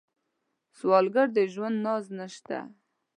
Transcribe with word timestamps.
سوالګر 0.77 1.27
د 1.35 1.37
ژوند 1.53 1.77
ناز 1.85 2.05
نشته 2.19 2.59